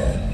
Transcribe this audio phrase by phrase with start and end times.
[0.00, 0.29] dead.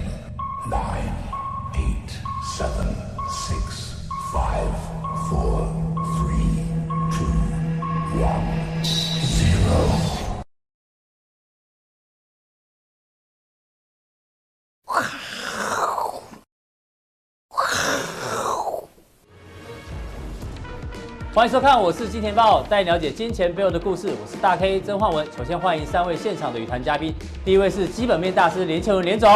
[21.36, 24.08] 欢迎收看，我是金钱豹，带你了解金钱背后的故事。
[24.08, 25.26] 我是大 K 曾焕文。
[25.36, 27.12] 首先欢迎三位现场的与谈嘉宾，
[27.44, 29.30] 第一位是基本面大师连庆文连总，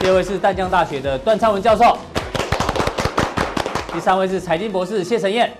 [0.00, 1.98] 第二位是淡江大学的段昌文教授，
[3.92, 5.52] 第三位是财经博士谢晨彦。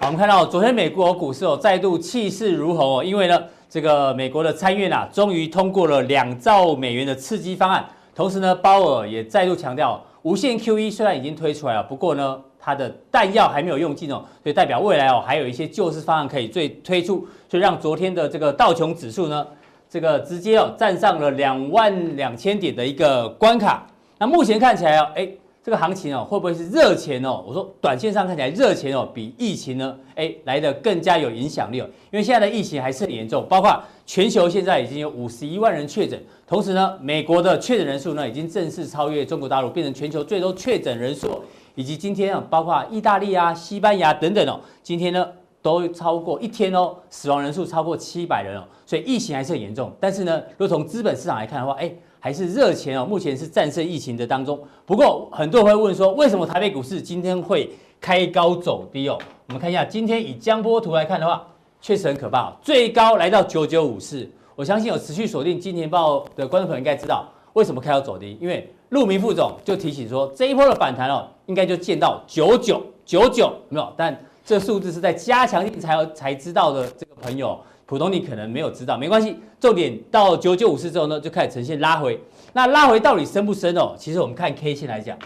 [0.00, 12.40] 好，我们看到昨天美国股市哦再度气势如虹哦，因为呢这个美国的参院啊终于通过了两兆美元的刺激方案，同时呢鲍尔也再度强调无限 QE 虽然已经推出来了，不过呢。
[12.68, 19.46] 它的弹药还没有用尽哦，所以代表未来哦还有一些救市方案可以最推出，所以让昨天的这个道琼指数呢，
[19.88, 23.86] 这个直接哦站上了两万两千点的一个关卡。
[24.18, 25.26] 那目前看起来哦，哎，
[25.64, 27.42] 这个行情哦会不会是热钱哦？
[27.48, 41.42] 我说短线上看起来热钱哦比疫情呢，哎来得更加有影响力哦，因为现在的疫情还是很严重，包括全球现在已经有五十一万人确诊，同时呢，美国的确诊人数呢已经正式超越中国大陆，变成全球最多确诊人数。
[41.78, 45.24] 以及今天啊，包括意大利啊、西班牙等等哦，今天呢
[45.62, 49.92] 都超过一天哦，死亡人数超过七百人哦，所以疫情还是很严重。
[50.00, 54.58] 但是呢，如果从资本市场来看的话，哎，还是热钱哦，目前是战胜疫情的当中。
[54.84, 59.16] 不过很多人会问说，为什么台北股市今天会开高走低哦？
[59.46, 61.46] 我们看一下今天以江波图来看的话，
[61.80, 64.28] 确实很可怕，最高来到九九五四。
[64.56, 71.28] 我相信有持续锁定金钱豹的观众朋友应该知道为什么开高走低，因为陆明副总就提醒说，这一波的反弹哦。
[71.46, 76.86] 应该就见到九九九九没有，但这数字是在加强錠才才知道的。
[76.88, 79.34] 这个朋友，普通你可能没有知道，没关系。
[79.58, 82.20] 重点到九九五四之后呢，就开始呈现拉回。
[82.52, 83.94] 那拉回到底深不深哦？
[83.96, 85.18] 其实我们看 K 线来讲，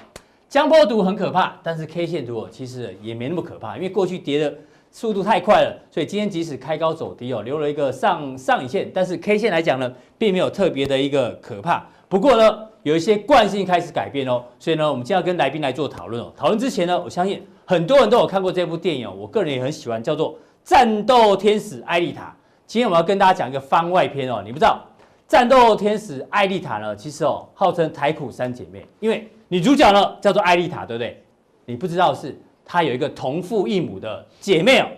[0.48, 4.55] 江波图很可怕，但是 K 线图哦，其实也没那么可怕，因为过去跌的
[4.92, 11.84] 速度太快了，所以今天即使开高走低哦，留了一个上上影线，但是 K 线来讲呢，并没有特别的一个可怕。
[12.12, 12.68] 不过呢。
[12.83, 16.33] 有一些惯性开始改变哦，所以呢，我们今天要跟来宾来做讨论哦。
[16.36, 20.34] 讨论之前呢，我相信很多人都有看过这部电影哦，我个人也很喜欢，叫做
[20.64, 22.24] 《战斗天使艾莉塔》。
[22.67, 24.42] 今天我要跟大家讲一个番外篇哦。
[24.45, 24.84] 你不知道
[25.28, 31.23] 《战斗天使艾莉塔》呢，其实哦，号称台苦三姐妹，因为女主角呢叫做艾莉塔，对不对？
[31.67, 34.89] 你不知道是她有一个同父异母的姐妹哦，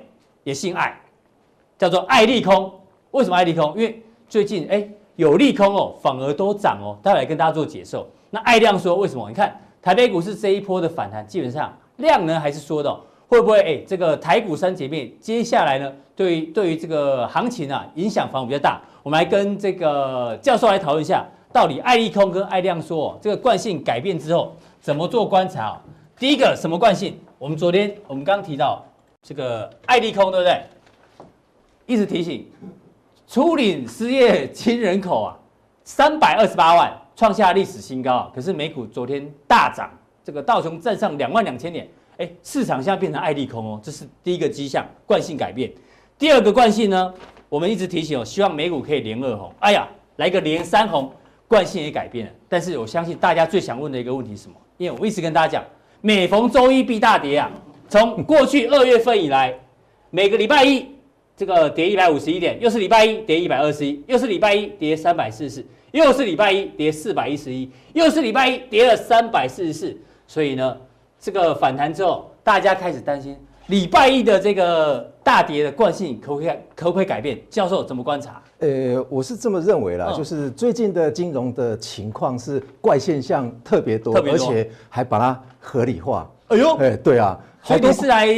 [0.42, 0.98] 也姓艾，
[1.76, 2.72] 叫做艾利空。
[3.10, 3.74] 为什么艾利空？
[3.76, 4.88] 因为最近哎。
[5.16, 6.96] 有利空哦，反而都涨哦。
[7.02, 8.06] 待会来跟大家做解说。
[8.30, 9.28] 那艾亮说为什么？
[9.28, 18.80] 你看台北股市这一波的反弹，基本上量呢还是说的、哦，会不会哎这个台股三姐妹接下来呢，对于对于这个行情啊影响反而比较大。
[19.02, 25.76] 我们来跟这个教授来讨论一下，到底艾利空跟艾亮说、哦、这个惯性改变之后怎么做观察、哦？
[26.18, 27.18] 第一个什么惯性？
[27.38, 28.82] 我们昨天我们刚提到
[29.22, 30.62] 这个艾利空对不对？
[31.86, 32.46] 一直提醒。
[33.34, 35.36] 初领失业金人口啊，
[35.82, 38.32] 三百二十八万，创下历史新高啊！
[38.32, 39.90] 可是美股昨天大涨，
[40.22, 45.68] 这个道琼站上两万两千点，哎，市场现在变成爱利空哦，这是第一个迹象，惯性改变。
[46.16, 47.12] 第二个惯性呢，
[47.48, 51.12] 我们一直提醒哦，希望美股可以连二红，哎呀，来个连三红，
[51.48, 52.32] 惯性也改变了。
[52.48, 54.54] 但是我相信大家最想问的一个问题是什么？
[54.76, 55.64] 因为我一直跟大家讲，
[56.00, 57.50] 每逢周一必大跌啊，
[57.88, 59.52] 从过去二月份以来，
[60.10, 60.93] 每个礼拜一。
[61.36, 69.96] 这个跌一百五十一点，又是礼拜一跌一百二十一，又是礼拜一跌三百四十四，又是礼拜一跌四百一十一，又是礼拜一跌了三百四十四。
[70.28, 70.76] 所以呢，
[71.18, 73.36] 这个反弹之后，大家开始担心
[73.66, 77.40] 礼拜一的这个大跌的惯性可不可以可不可以改变？
[77.50, 78.40] 教授怎么观察？
[78.60, 86.30] 呃，我是这么认为啦，嗯、就是最近的金融的情况是怪现象特别多，特别多，而且还把它合理化。
[86.48, 87.38] 哎呦，哎，对啊。
[87.66, 88.28] 好多是来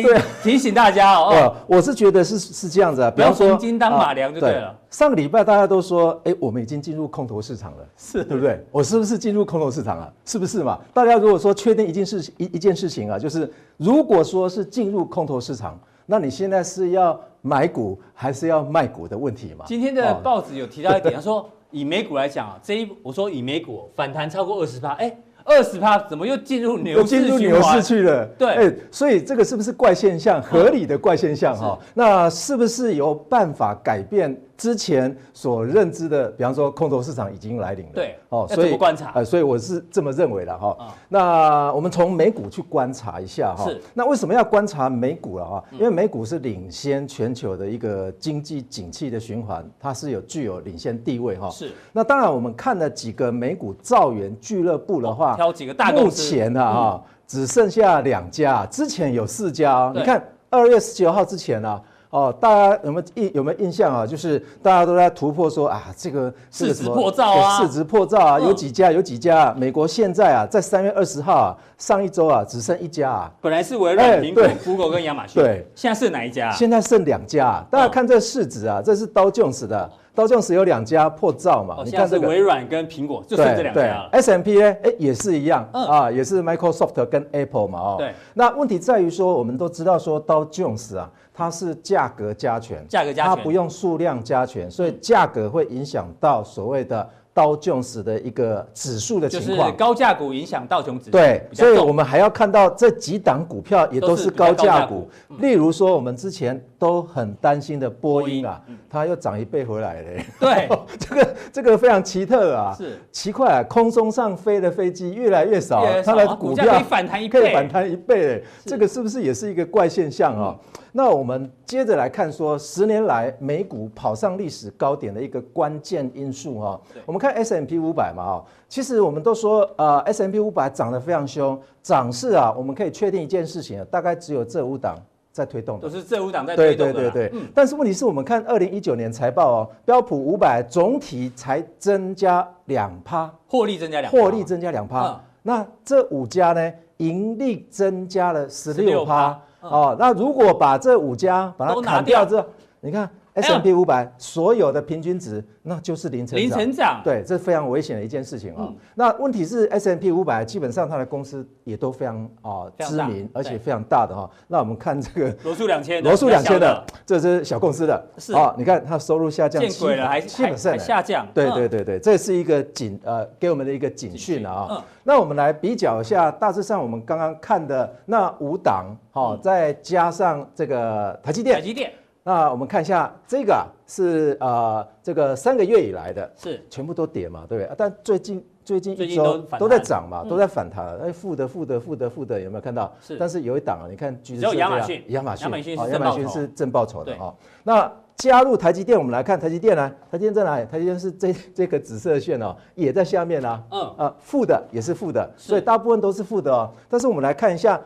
[0.40, 1.30] 提醒大家哦。
[1.32, 4.72] 呃，我是觉得是是这样子啊，比方说金当马良就对了。
[4.88, 8.64] 上个礼拜大家都说，哎，我们已经进入空头市场了，是对不对？
[8.70, 10.12] 我是不是进入空头市场了？
[10.24, 10.78] 是不是嘛？
[10.94, 15.76] 大家如果说确定一件事一一件事情啊，就是如果说是进入空头市场，
[16.06, 19.64] 那你现在是要买股还是要卖股的问题嘛？
[19.66, 25.12] 今天的报纸有提到一点，他说以美股来讲啊，这一我说以美股反弹超过二十趴，哎。
[25.46, 27.08] 二十趴怎么又进入牛市？
[27.08, 28.26] 进入牛市去了。
[28.36, 30.42] 对，哎，所以这个是不是怪现象？
[30.42, 31.78] 合理的怪现象哈？
[31.94, 37.92] 那是不是有办法改变之前所认知的，比方说空头市场已经来临了。
[37.94, 40.76] 对，哦，所以观察，呃，所以我是这么认为的哈。
[41.08, 43.68] 那我们从美股去观察一下哈。
[43.68, 43.80] 是。
[43.92, 45.64] 那为什么要观察美股了哈？
[45.72, 51.50] 因为美股是领先全球的一个经济景气的循环，它是有具有领先地位哈。
[51.50, 51.72] 是。
[51.92, 59.92] 那当然，我们看了几个美股造园俱乐部的话，挑几个大公司，目前啊哈，只剩下两家，之前有四家。
[59.94, 61.82] 你看二月十九号之前呢。
[62.10, 64.06] 哦，大家有没有印有没有印象啊？
[64.06, 69.52] 就是大家都在突破说啊，这个市值破兆啊，市值破兆啊，有几家有几家。
[69.58, 73.32] 美国现在啊，在三月二十号啊，上一周啊，只剩一家啊。
[73.40, 76.50] 本来是微软、苹果、Google 跟亚马逊，对，现在剩哪一家？
[76.52, 77.64] 现在剩两家。
[77.70, 81.78] 大家看这个市值啊，这是道琼斯的，道琼斯有两家破兆嘛。
[81.84, 84.08] 你看这个微软跟苹果就剩这两家了。
[84.12, 84.76] S&P 呢？
[84.84, 87.78] 哎，也是一样啊，也是 Microsoft 跟 Apple 嘛。
[87.78, 88.14] 哦，对。
[88.34, 91.10] 那问题在于说，我们都知道说道琼斯啊。
[91.36, 97.06] 它是价格加权，价格加权，它不用数量加权，所以价格会影响到所谓的
[97.36, 99.58] 道琼斯的一个指数的情况。
[99.58, 101.10] 就是高价股影响道琼指数。
[101.10, 105.06] 对，所以我们还要看到这几档股票也都是高价股。
[105.38, 110.22] 例如说，我们之前都很担心的波音啊，它又涨一倍回来了。
[110.40, 110.68] 对，
[110.98, 120.56] 这个这个非常奇特啊，是奇怪啊，空中上飞的飞机越来越少，它的股票可以反弹一倍，可以反弹一倍，这个是不是也是一个怪现象啊？
[120.92, 126.80] 那我们接着来看说，十年来美股跑上历史高点的一个关键因素哈。
[127.04, 134.96] 我们看 S&P 五百嘛哦，其实我们都说呃，S M P 五百涨得非常凶，涨势啊，我们可以确定一件事情啊，大概只有这五档
[135.32, 136.92] 在推动，都是这五档在推动的。
[136.92, 137.40] 对对对对。
[137.54, 145.20] 但是问题是我们看二零一九年财报哦，标普五百总体才增加两趴，获利增加两，获利增加两趴。
[145.42, 149.38] 那这五家呢，盈利增加了十六趴。
[149.60, 152.44] 哦，那如果把这五家把它砍掉之后，
[152.80, 156.42] 你看 S&P 五百所有的平均值，那就是零成长。
[156.42, 158.74] 零成长，对，这是非常危险的一件事情啊、哦。
[158.94, 164.28] 那问题是 S&P 五百基本上它的公司也都非常啊知名，而且非常大的哈。
[164.48, 168.54] 那我们看这个罗素两千，罗素两千的，这是小公司的，是啊。
[168.56, 171.26] 你看它收入下降，见鬼了，还还下降。
[171.34, 174.82] 对对对对，这是一个警呃给我们的一个警讯啊。
[175.04, 181.54] 那我们来比较一下，大致上我们刚刚看的那五档，好，再加上这个台积电。
[181.54, 181.92] 台积电。
[182.26, 187.72] 那我们看一下这个啊，是呃这个三个月以来的，是全部都跌嘛，对不对？
[187.78, 190.98] 但最近最近一周都在涨嘛，都在反弹。
[190.98, 192.92] 哎，负的负的负的负的，有没有看到？
[193.00, 193.16] 是。
[193.16, 197.32] 但是有一档啊，你看，只有亚马逊，亚马逊，亚马逊亚马逊是正报酬的啊。
[197.62, 200.66] 那加入台积电，我们来看台积电呢，台积电在哪里？
[200.66, 203.62] 台积电是这这个紫色线哦，也在下面啊。
[203.70, 203.82] 嗯。
[203.98, 206.68] 啊，负的也是负的，所以大部分都是负的哦。
[206.88, 207.80] 但是我们来看一下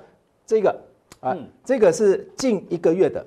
[0.46, 0.74] 这个
[1.20, 3.22] 啊，这个是近一个月的。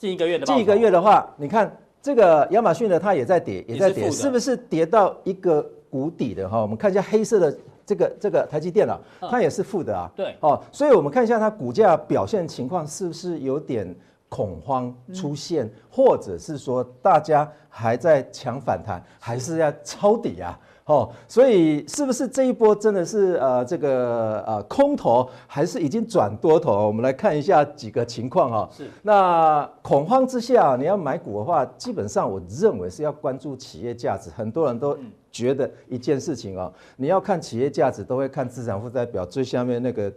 [0.00, 1.70] 近一个月的，近一个月的话，你看
[2.00, 5.60] 这个亚马逊呢，它也在跌，也在跌，是，是不是跌到一个
[5.90, 6.58] 谷底的哈？
[6.62, 8.98] 我们看一下黑色的这个这个台积电啊，
[9.30, 10.10] 它也是负的啊。
[10.16, 13.94] 对，哦，所以我们看一下它股价表现情况是不是有点
[14.30, 20.58] 恐慌出现，嗯、或者是说大家还在抢反弹，还是要抄底啊？
[20.90, 26.84] 哦，所以是不是这一波真的是呃这个呃空头，还是已经转多头？
[26.84, 28.68] 我们来看一下几个情况哈。
[28.76, 28.90] 是。
[29.02, 34.30] 那恐慌之下，你要买股的话，基本上我认为是要关注企业价值。
[34.30, 34.98] 很多人都
[35.30, 40.12] 觉得一件事情哦，你要看企业价值，都会看资产负债表最下面那个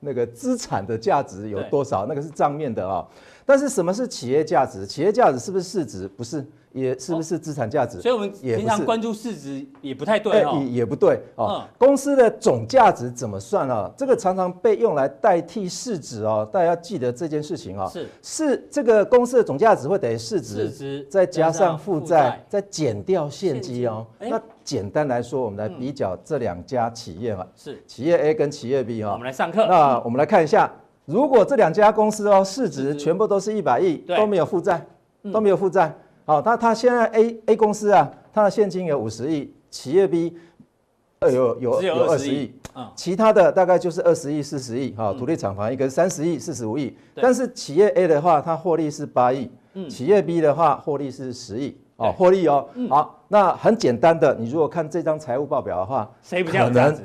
[0.00, 3.06] 那个资产的价值有多少，那个是账面的啊。
[3.44, 4.86] 但是什么是企业价值？
[4.86, 6.08] 企业价值是不是市值？
[6.08, 6.44] 不是。
[6.70, 7.98] 也是不是资产价值？
[7.98, 10.58] 所以我们平常关注市值也不太对哦。
[10.60, 11.64] 也也不对哦。
[11.78, 13.90] 公司的总价值怎么算啊？
[13.96, 16.48] 这个常常被用来代替市值哦。
[16.52, 17.88] 大家要记得这件事情啊。
[17.88, 24.06] 是是，这个公司的总价值会等于市值，再加上负债，再减掉现金哦。
[24.20, 27.46] 那简单来说，我们来比较这两家企业嘛。
[27.56, 27.82] 是。
[27.86, 29.12] 企业 A 跟企业 B 哈。
[29.12, 29.66] 我们来上课。
[29.66, 30.70] 那我们来看一下，
[31.06, 34.86] 如果这两家公司哦，市值全部都是一百亿，都没有负债，
[35.32, 35.96] 都没有负债。
[36.26, 40.36] 好，那它现在 A A 公司啊，它的现金有五十亿，企业 B
[41.20, 42.52] 呃有有有二十亿，
[42.94, 49.50] 其他的大概就是二十亿、四十亿，哈，土地厂房一个三十亿、四十五亿，但是企业 A 的话，它获利是八亿，
[49.88, 56.98] 企业 B 的话获利是十亿，哦，获利哦，好，那很简单的，你如果看这张财务报表的话，谁不可能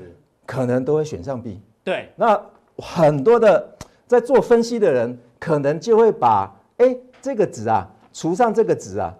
[0.46, 2.42] 可能都会选上 B，对，那
[2.78, 3.76] 很多的
[4.08, 7.90] 在做分析的人，可能就会把哎这个值啊。
[8.16, 9.12] 除上这个值啊，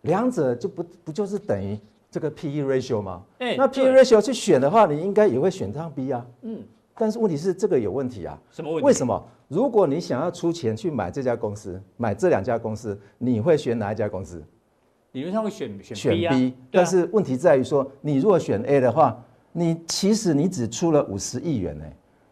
[0.00, 1.78] 两者就不不就是等于
[2.10, 3.22] 这个 P/E ratio 吗？
[3.38, 6.26] 欸、那 P/E ratio 去选的话，你应该也会选上 B 啊。
[6.42, 6.60] 嗯。
[6.96, 8.36] 但是问题是这个有问题啊。
[8.50, 8.84] 什么问题？
[8.84, 9.24] 为什么？
[9.46, 14.42] 如果你想要出钱去买这家公司，买这两家公司，你会选哪一家公司？
[15.12, 19.20] 理论上会选选选 B 啊，B，但是问题在于说，你如果选 A 的话，
[19.52, 21.84] 你其实你只出了五十亿元呢，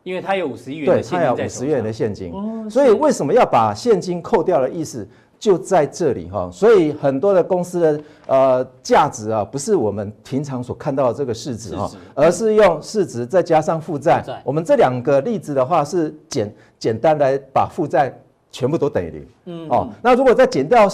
[0.05, 5.09] 因为它有五十亿元对，的现它有五十亿元的现金，哦所以为什么要把现金扣掉的意思
[5.41, 6.49] 就在这里哈。
[6.53, 11.91] 所以很多的公司的呃价值啊，不是我们平常所看到的这个市值哈。
[12.15, 14.25] 而是用市值再加上负债。
[14.45, 18.17] 我们这两个例子的话是简简单来把负债
[18.51, 19.27] 全部都等于零。
[19.47, 20.89] 嗯哦，那如果再减掉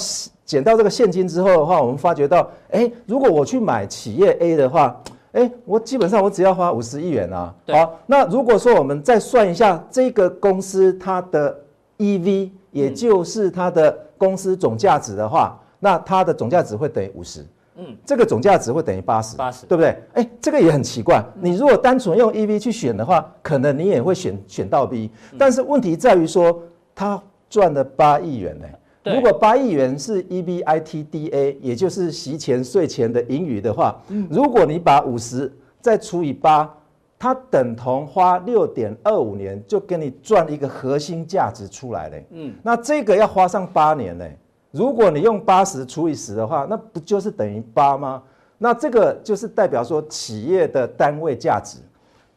[0.44, 5.00] 减掉这个现金之后的话，我们发觉到，哎，如果我去买企业 A 的话，
[5.32, 7.54] 哎，我基本上我只要花五十亿元啊。
[7.64, 11.58] 对好，那如果说我们再算一下这个公司它的
[11.98, 17.44] EV，也就是它的公司总价值的话，那它的总价值会等于五十。
[17.76, 19.96] 嗯，这个总价值会等于八十，八十对不对？
[20.12, 21.20] 哎，这个也很奇怪。
[21.40, 26.62] 你如果单纯用 EV 去选的话，可能你也会选选到 B，但是问题在于说，
[26.94, 28.66] 它赚了八亿元呢。
[29.02, 36.74] 对如果八亿元是 EBITDA，也就是息前税前的盈余的话，如果你把五十再除以八，
[37.18, 42.26] 它等同花六点二五年就给你赚一个核心价值出来嘞。
[42.30, 44.38] 嗯，那这个要花上八年嘞。
[44.70, 48.22] 如果你用八十除以十的话，那不就是等于八吗？
[48.56, 51.78] 那这个就是代表说企业的单位价值。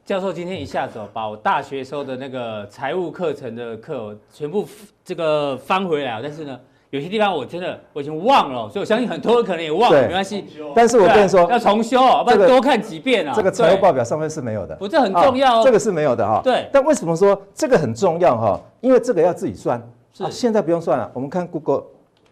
[0.07, 4.65] 教授今天一下子哦，把我大学时候的那个财务课程的课哦全部
[5.03, 6.57] 这个翻回来，但是呢，
[6.91, 10.45] 有些地方我真的我已经忘了，所以我相信很多人可能也忘了，对没关系。
[10.73, 13.33] 但是我跟你说，要重修哦，不然多看几遍啊。
[13.35, 16.39] 这个财务报表上面是没有的，不这很重要哦啊这个是没有的哈。
[16.41, 18.57] 对但为什么说这个很重要哈？
[18.79, 19.77] 因为这个要自己算，
[20.13, 21.11] 是啊现在不用算了。
[21.13, 21.83] 我们看 Google、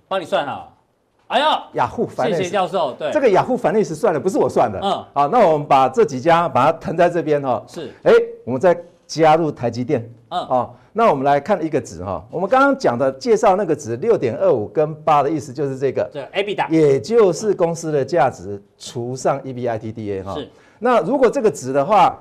[0.08, 0.75] 帮你算好。
[1.28, 2.92] 哎呀，雅虎、谢谢 Finance，教授。
[2.94, 4.80] 对，这个雅虎 Finance 算的，不是我算的。
[4.82, 7.64] 嗯好，那我们把这几家把它腾在这边哈。
[7.68, 8.12] 是哎，
[8.44, 8.78] 我们再
[9.08, 10.08] 加入台积电。
[10.30, 12.24] 嗯哦，那我们来看一个值哈。
[12.30, 20.36] 我们刚刚讲的介绍那个值六点二五跟八的意思就是这个，对 EBITDA 也就是公司的价值除上 EBITDA 哈。
[20.36, 20.50] 是。
[20.78, 22.16] 那如果这个值的话，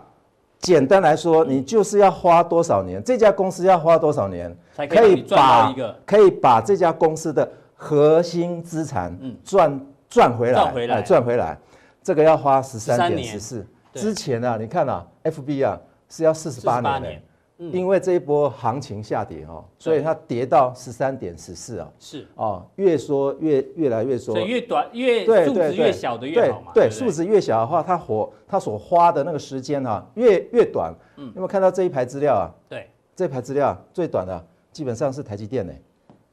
[0.60, 3.02] 简单来说，你就是要花多少年？
[3.04, 7.46] 这家公司要花多少年才可以让你赚到一个可以把这家公司的
[7.84, 9.36] 核心资产嗯。
[9.44, 10.96] 赚赚回来，赚回来。
[10.96, 11.58] 哎赚回来，
[12.02, 13.66] 这个要花十三13点十四。
[13.92, 17.22] 之前啊，你看啊，FB 啊是要四十八48年年
[17.58, 17.72] 嗯。
[17.72, 24.48] 因为这一波行情下跌哦，所以它跌到十三点十四啊，是，哦，越缩越越来越缩所以。
[24.48, 25.76] 越短越数对对。
[25.76, 26.72] 越小的越好嘛。
[26.74, 30.92] 对，不数值越小的话，它活它所花的那个时间哈、越越短。
[31.16, 32.50] 嗯，有没有看到这一排资料啊？
[32.68, 32.88] 对。
[33.16, 35.72] 这一排资料最短的基本上是台积电呢，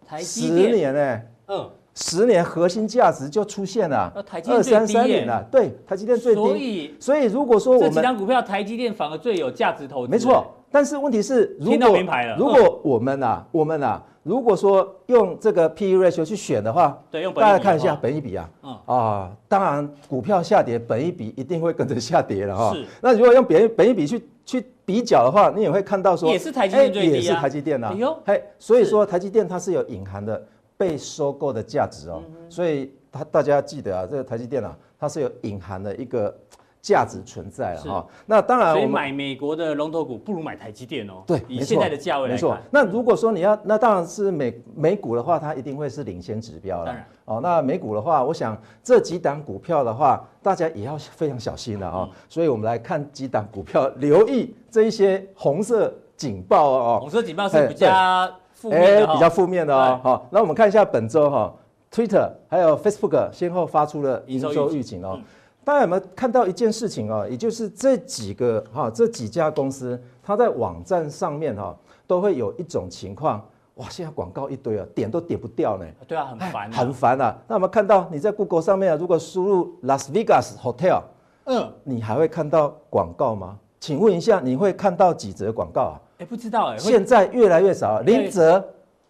[0.04, 4.12] 台十积电，年呢，嗯，十年核心价值就出现了
[4.48, 6.60] 二三三年了，对，台积电最所低。
[6.60, 10.12] 以所以如果说我们这几张股票，台积电反而最有价值投资。
[10.12, 22.74] 没错，但是问题是，如果名牌了如果我们啊，我们啊，如果说用这个 P/E ratio 去选的话，对，用本大家看一下本一比啊，嗯啊，当然股票下跌，本一比一定会跟着下跌了哈。
[22.74, 22.86] 是。
[23.02, 27.90] 那如果用本本一比去去比较的话，你也会看到说，也是台积电最低啊哎也是台积电啊。
[27.92, 30.42] 哎呦嘿，所以说台积电它是有隐含的
[30.82, 36.36] 被收购的价值哦，嗯所以它大家记得啊，这个台积电啊，它是有隐含的一个
[36.82, 38.04] 价值存在了是哈。
[38.26, 41.22] 那当然买美国的龙头股不如买台积电哦。
[41.28, 42.58] 对，以现在的价位来没错，。
[42.72, 46.86] 那如果说你要，那当然是美美股的话，它一定会是领先指标了。
[46.88, 52.10] 当然哦，那美股的话，我想这几档股票的话，大家也要非常小心了哦。
[52.10, 56.98] 嗯所以我们来看几档股票，留意这一些红色警报哦。
[57.00, 58.28] 红色警报是比较
[58.62, 60.00] 负面哎，比较负面的哦。
[60.04, 61.52] 好，那我们看一下本周哈
[61.92, 65.20] ，Twitter 还有 Facebook 先后发出了营收预警哦。
[65.64, 67.28] 大家有没有看到一件事情哦？
[67.28, 71.76] 也就是这几个哈这几家公司，它在网站上面哈
[72.06, 73.44] 都会有一种情况，
[73.76, 75.86] 哇，现在广告一堆啊，点都点不掉呢。
[76.08, 76.72] 对啊，很烦啊。
[76.72, 77.36] 很烦啊。
[77.48, 81.02] 那我们看到你在 Google 上面啊，如果输入 Las Vegas Hotel，
[81.46, 83.58] 嗯，你还会看到广告吗？
[83.80, 86.02] 请问一下，你会看到几则广告啊？
[86.22, 86.78] 哎，不知道哎。
[86.78, 88.64] 现在越来越少，零则，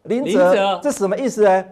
[0.03, 1.65] 零零则则，这什么意思呢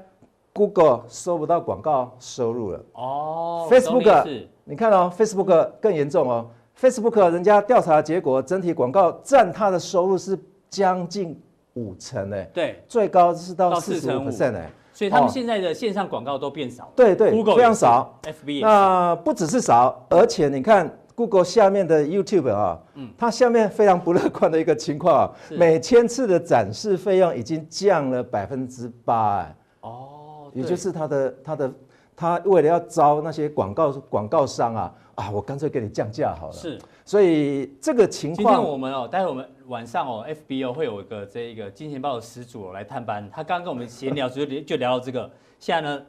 [0.52, 2.84] ？Google 收不到广告收入了。
[2.94, 6.46] 哦，Facebook，你看哦，Facebook 更严重哦。
[6.78, 10.38] Facebook 人家调查结果，整体广告占它的收入是
[10.70, 11.42] 将近
[11.76, 14.70] 五成呢，对，最高是到到四十五45% percent 哎。
[14.92, 16.90] 所以他们哦现在的线上广告都变少了。
[16.98, 23.10] 对对非常少，FB 那不只是少，而且你看 Google 下面的 YouTube 啊，嗯。
[23.18, 31.74] 它下面非常不乐观的一个情况啊，每千次的展示费用已经降了百分之八，哎，哦，也就是它的它的
[32.16, 36.54] 它为了要招那些广告广告商啊啊，我干脆给你降价好了。
[36.54, 36.80] 是。
[37.04, 46.02] 所以这个情况今天，我们哦，待会我们晚上哦，FBO 会有一个这一个金钱豹的始祖、哦、来探班，他刚刚跟我们闲聊就就聊到这个，现在呢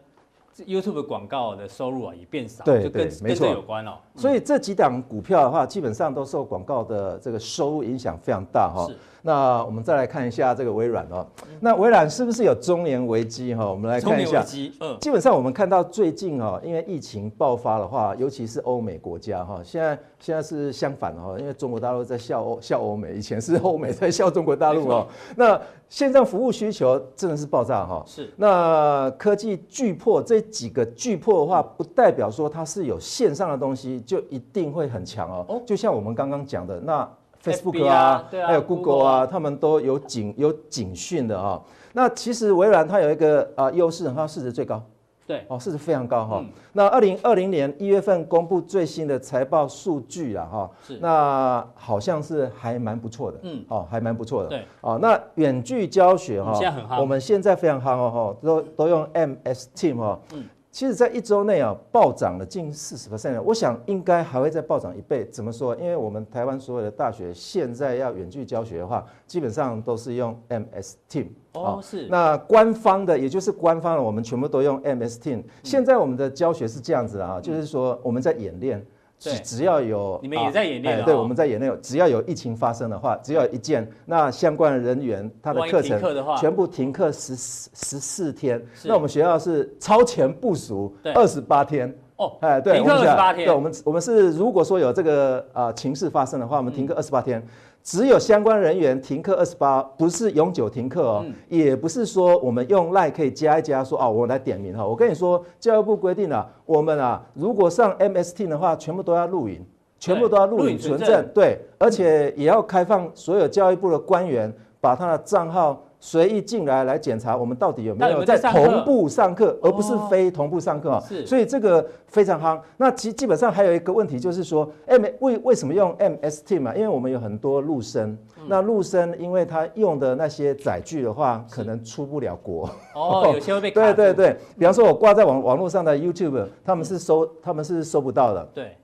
[0.66, 3.94] YouTube 广告的收入啊也变少，对就跟这有关哦。
[4.14, 8.86] 所以这几档股票的话，基本上都受广告的这个收入影响非常大哈。
[8.86, 11.26] 是那我们再来看一下这个微软哦，
[11.60, 13.68] 那微软是不是有中年危机哈？
[13.68, 14.44] 我们来看一下。
[14.80, 25.06] 嗯，基本上我们看到最近哈，因为疫情爆发的话，尤其是欧美国家哈，现在现在是相反哈，因为中国大陆在笑欧笑欧美，以前是欧美在笑中国大陆哦。
[25.36, 28.02] 那线上服务需求真的是爆炸哈。
[28.06, 28.32] 是。
[28.36, 35.62] 那科技巨破这几个巨破的话，不代表说它是有线上的东西就一定会很强哦。
[35.66, 37.08] 就像我们刚刚讲的那。
[37.42, 41.60] Facebook 啊，啊还有 Google 啊，他们都有警有警讯的啊。
[41.92, 44.80] 那其实微软它有一个啊优势，它市值最高，
[45.26, 46.44] 对，哦，市值非常高哈。
[46.72, 60.44] 那二零二零年一月份公布最新的财报数据了哈，是，那好像是还蛮不错的，嗯，哦，还蛮不错的，对，哦，那远距教学哈，我们现在非常夯哦，都都用 MS Team 哈，嗯。
[60.72, 65.26] 其实，在一周内啊，暴涨了近四十 percent，我想应该还会再暴涨一倍。
[65.26, 65.74] 怎么说？
[65.76, 71.26] 因为我们台湾所有的大学现在要远距教学的话，基本上都是用 MS Team。
[71.54, 72.06] 哦，是。
[72.08, 75.42] 那官方的，也就是官方的，我们全部都用 MS Team。
[75.64, 78.86] 现在我们的教学是这样子啊，就是说我们在演练。
[79.20, 81.78] 只只要有你们也在演练、对，我们在演练。
[81.82, 86.00] 只要有疫情发生的话，只要一件，那相关的人员他的课程
[86.38, 88.60] 全部停课十十四天。
[88.82, 91.94] 那我们学校是超前部署二十八天。
[92.16, 93.46] 哦，哎，对，停课二十八天。
[93.46, 97.38] 对，我们我们是如果说有这个啊、呃、情势发生的话，我们停课二十八天。
[97.38, 97.48] 嗯
[97.82, 104.86] 只有相关人员停课二十八，不是永久停课哦，也不是说我们用 LINE 可以加一加说哦，我来点名哈。
[104.86, 109.64] 我跟你说，教育部规定了，我们啊，如果上 MS Team 的话，全部都要录影，
[109.98, 115.82] 全部都要录影存证，对，而且也要开放所有教育部的官员把他的账号。
[116.02, 121.00] 随意进来来检查，我们到底有没有在同步上课，而不是非同步上课啊？
[121.06, 122.58] 是，所以这个非常夯。
[122.78, 126.74] 那其基本上还有一个问题就是说，M 为为什么用 MS Team 啊？
[126.74, 128.16] 因为我们有很多陆生，
[128.48, 132.68] 那陆生因为他用的那些载具的话，可能出不了国。
[132.94, 138.48] 哦， 有些会被对对对，比方说我挂在网网络上的 YouTube，他们是收他们是收不到的。
[138.54, 138.76] 对。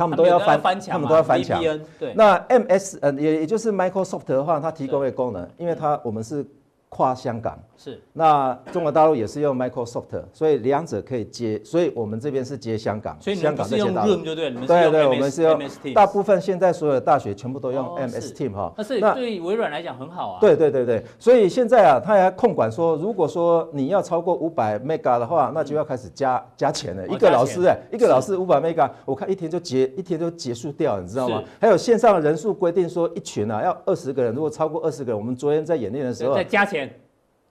[0.00, 1.60] 他们都要翻，他们都要翻墙。
[1.98, 6.46] 对，那 MS 呃也也就是 Microsoft 的话，它提供的功能，因为它我们是。
[6.90, 7.58] 跨香港。
[7.78, 15.58] 是，那中国大陆也是用 Microsoft，所以两者可以接，所以我们这边是接香港，所以香港是用 Room 就对，对对，我们是用
[15.94, 20.40] 大部分现在所有的大学全部都用 MS Team 哈，那是对微软来讲很好啊。
[20.42, 27.08] 对对对对，所以现在啊，他还控管说，如果说你要超过五百 Mega 的话，那就要开始加加钱了。
[27.08, 31.42] 一个老师哎，一个老师五百 Mega，我看一天就结一天就结束掉，你知道吗？
[31.58, 36.79] 还有线上的人数规定说一群啊要二十个人，如果超过二十个人，我们昨天在演练的时候再加钱。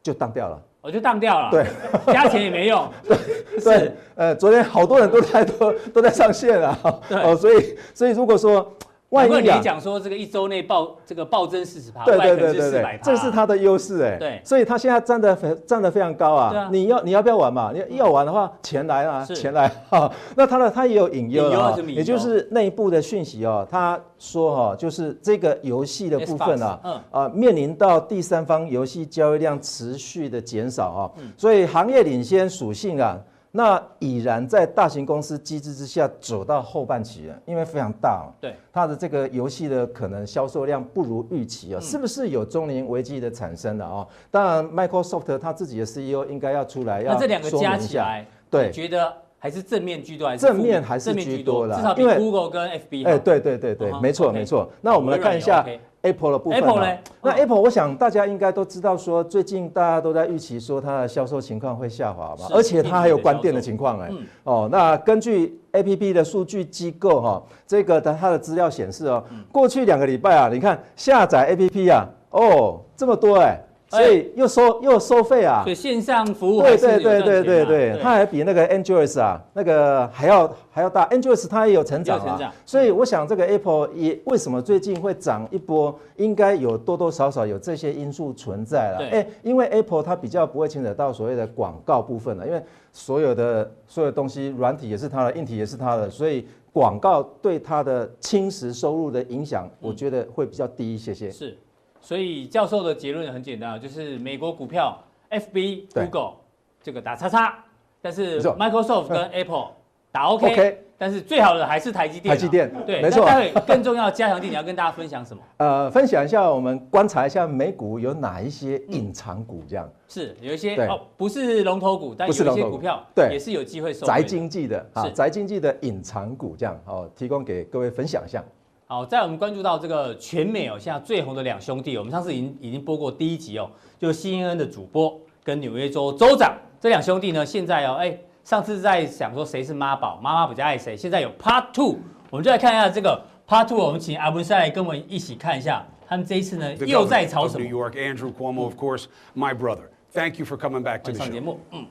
[0.02, 1.50] 就当掉了，我就当掉了。
[1.52, 1.66] 对，
[2.14, 2.90] 加钱也没用。
[3.08, 3.18] 对，
[3.64, 6.78] 对，呃，昨天好多人都在都都在上线啊。
[7.10, 8.72] 哦，所以所以如果说。
[9.10, 14.18] 万一你讲说这个一周内暴这个暴增四十趴，对对对对对，这是它的优势哎。
[14.18, 16.70] 对，所以它现在站得非站得非常高啊。
[16.72, 17.74] 你要你要不要玩嘛？
[17.90, 20.12] 你要玩的话，钱来啊，钱来哈。
[20.38, 23.68] 那它的它也有隐忧啊，也就是内部的讯息哦。
[23.70, 31.02] 他说哈，就是这个游戏的部分啊，啊面临到第三方游戏交易量持续的减少啊，
[31.36, 33.18] 所以行业领先属性啊。
[33.52, 44.08] 那已然在大型公司机制之下走到后半期了，因为非常大哦，对它的这个游戏的可能销售量不如预期啊，是不是有中年危机的产生了啊？
[44.30, 47.20] 当然，Microsoft 它自己的 CEO 应该要出来要说明一下。
[47.20, 51.76] 那这两个加起来，对，觉得还是正面居多还是正面还是居多了？
[51.78, 53.08] 至少比 Google 跟 FB。
[53.08, 54.70] 哎，对对对对，没错没错。
[54.82, 55.66] 那我们来看一下。
[56.02, 56.98] Apple 的部分呢？
[57.22, 64.10] 那 Apple，我想大家应该都知道，说最近大家都在预期说它的销售情况会下滑嘛，而且它还有关店的情况哎。
[64.44, 73.60] 哦，那根据 APP 的数据机构哈，这个的它的资料显示哦，过去两个礼拜啊，你看下载 APP 啊，哦，这么多哎。
[73.90, 75.64] 所以又收又收费啊！
[75.64, 81.08] 所以线上服务对对对对对对，它还比那个 Android 啊那个还要还要大。
[81.10, 89.10] Android 它也有成长啊，所以我想这个 Apple 也为什么最近会涨一波，应该有多多少少有这些因素存在了。
[89.12, 92.62] 哎，因为 Apple 它比较不会牵扯到所谓的广告部分了，因为
[92.94, 101.32] 所有的所有东西软体也是它的，硬体也是它的，所以广告对它的侵蚀收入的影响，我觉得会比较低一些些。
[101.32, 101.58] 是。
[102.02, 104.98] 所以教授的结论很简单，就是美国股票
[105.30, 106.34] ，FB、Google
[106.82, 107.64] 这个打叉叉，
[108.02, 109.72] 但是 Microsoft 跟 Apple
[110.12, 112.36] 打 OK，, OK 但是最好的还是台积电。
[112.36, 113.26] 台积电，对，没错。
[113.26, 115.42] 待会更重要的加强点，你要跟大家分享什么？
[115.58, 123.30] 呃，分享一下，我们观察一下美股有哪一些隐藏股，这样、嗯、是有一些哦，不是龙头股，但有一些股票对。
[123.32, 128.44] 也是有机会收宅经济的啊，宅经济的隐藏股，这样哦，提供给各位分享一下。
[128.92, 138.18] 好，在我们关注到这个全美哦，现在最红的两兄弟，我们上次已经已经播过第一集哦，就是 CNN 的主播跟纽约州州长这两兄弟呢，现在哦，哎。
[138.42, 140.98] 上次在想说谁是妈宝，妈妈比较爱谁。
[140.98, 142.00] 现在有 Part Two，
[142.32, 143.78] 我们就来看一下这个 Part Two。
[143.78, 149.92] 我们请阿文师来跟我们一起看一下，他们这一次呢又在吵什么？New York Andrew Cuomo, of course, my brother.
[150.12, 151.32] Thank you for coming back to the show.
[151.32, 151.86] 节目，嗯。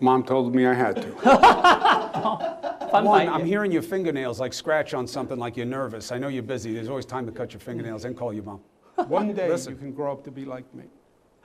[0.00, 1.12] Mom told me I had to.
[2.90, 6.10] Fun One, I'm hearing your fingernails like scratch on something like you're nervous.
[6.10, 6.74] I know you're busy.
[6.74, 8.60] There's always time to cut your fingernails and call your mom.
[9.08, 9.74] One day Listen.
[9.74, 10.84] you can grow up to be like me.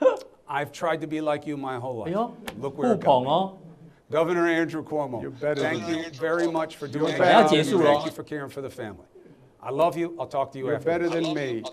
[0.48, 2.14] I've tried to be like you my whole life.
[2.58, 3.20] Look where it got
[3.52, 3.58] me.
[4.10, 7.50] Governor Andrew Cuomo, You're better thank than you very much for doing that.
[7.50, 9.04] Thank you for caring for the family.
[9.60, 10.16] I love you.
[10.18, 10.86] I'll talk to you You're after.
[10.86, 11.64] better than me.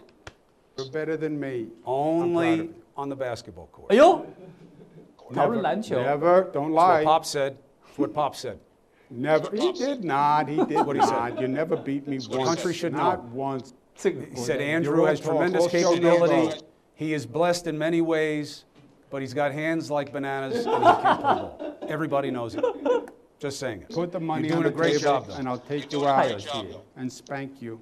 [0.78, 1.68] You're better than me.
[1.86, 3.92] Only on the basketball court.
[5.32, 7.00] Never, Don't lie.
[7.00, 7.58] What Pop said.
[7.96, 8.60] What Pop said.
[9.10, 9.56] Never.
[9.56, 10.48] He did not.
[10.48, 11.02] He did what he.
[11.02, 11.40] Said.
[11.40, 12.50] You never beat me once.
[12.50, 13.74] Country should not once.
[14.02, 16.60] He said Andrew has tremendous capability.
[16.96, 18.66] He is blessed in many ways,
[19.10, 21.52] but he's got hands like bananas and he can't.
[21.90, 22.64] Everybody knows it.
[23.40, 23.90] Just saying it.
[23.90, 25.34] Put the money You're doing on the a great job, though.
[25.36, 26.46] and I'll take You're you out
[26.96, 27.82] and spank you.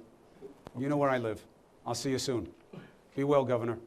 [0.76, 1.40] You know where I live.
[1.86, 2.48] I'll see you soon.
[3.14, 3.78] Be well, Governor.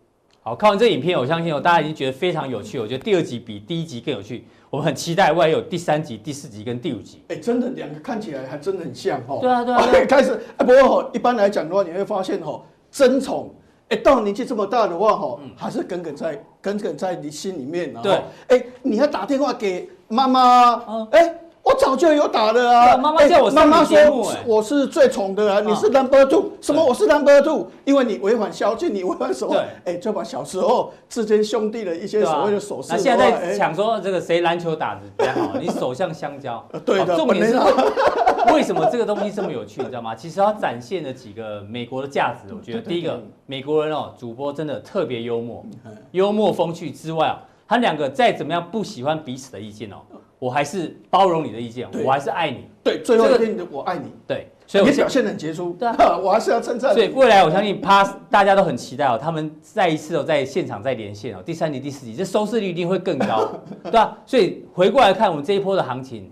[0.48, 2.80] 好，看完这影片，我相信哦，大家已经觉得非常有趣。
[2.80, 4.46] 我觉得第二集比第一集更有趣。
[4.70, 7.20] 我们很期待未来有第三集、第四集跟第五集。
[7.30, 9.40] 哎，真的两个看起来还真的很像哦。
[9.42, 9.88] 对啊，对啊。
[9.92, 13.56] 对 开始，哎，不过哦，一般来讲的话，你会发现吼，争宠，
[13.90, 17.92] 哎，到年纪这么大的话吼，还是耿耿在耿耿在你心里面。
[18.04, 18.22] 对。
[18.50, 21.34] 哎，你要打电话给妈妈，哎。
[21.66, 22.96] 我早就有打的啊！
[22.96, 25.60] 妈妈叫我上节目，说我是最宠的啊！
[25.62, 26.86] 你是 number two，什么？
[26.86, 29.60] 我是 number two，因为你违反宵禁，你违反什么？
[29.84, 32.90] 哎，就把小时候之间兄弟的一些所谓的手势。
[32.92, 35.58] 那现在在抢说这个谁篮球打的比较好？
[35.60, 36.64] 你手像香蕉。
[36.86, 37.16] 对的。
[37.16, 37.60] 重点是
[38.54, 39.82] 为什么这个东西这么有趣？
[39.82, 40.14] 你知道吗？
[40.14, 42.54] 其实它展现了几个美国的价值。
[42.54, 45.66] 我觉得第一个，美国人哦，主播真的特别幽默，
[46.12, 49.96] 幽默风趣之外啊，他两个再怎么样不喜欢彼此的意见哦。
[50.40, 52.66] 我还是包容你的意见，我还是爱你。
[52.84, 54.12] 对，最后一天的我爱你。
[54.28, 55.74] 对，所以我你表现很杰出。
[55.80, 56.94] 对啊， 我还是要称赞。
[56.94, 63.50] 所以未来我相信他大家都很期待哦，他们再一次哦在现场再连线哦，第三集、第四集，这收视率一定会更高，
[63.90, 64.16] 对啊？
[64.26, 66.30] 所以回过来看我们这一波的行情，